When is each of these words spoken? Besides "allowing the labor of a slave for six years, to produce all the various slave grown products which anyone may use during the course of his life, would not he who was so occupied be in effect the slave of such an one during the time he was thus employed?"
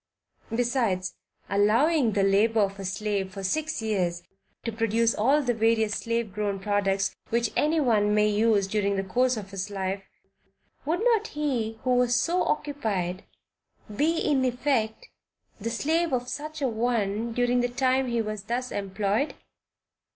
Besides 0.49 1.13
"allowing 1.47 2.13
the 2.13 2.23
labor 2.23 2.61
of 2.61 2.79
a 2.79 2.85
slave 2.85 3.31
for 3.31 3.43
six 3.43 3.83
years, 3.83 4.23
to 4.63 4.71
produce 4.71 5.13
all 5.13 5.43
the 5.43 5.53
various 5.53 5.93
slave 5.93 6.33
grown 6.33 6.57
products 6.59 7.15
which 7.29 7.51
anyone 7.55 8.15
may 8.15 8.27
use 8.27 8.65
during 8.65 8.95
the 8.95 9.03
course 9.03 9.37
of 9.37 9.51
his 9.51 9.69
life, 9.69 10.01
would 10.87 11.03
not 11.03 11.27
he 11.37 11.73
who 11.83 11.91
was 11.93 12.15
so 12.15 12.41
occupied 12.41 13.25
be 13.95 14.17
in 14.17 14.43
effect 14.43 15.07
the 15.59 15.69
slave 15.69 16.13
of 16.13 16.27
such 16.27 16.63
an 16.63 16.75
one 16.75 17.31
during 17.31 17.61
the 17.61 17.69
time 17.69 18.07
he 18.07 18.23
was 18.23 18.41
thus 18.45 18.71
employed?" 18.71 19.35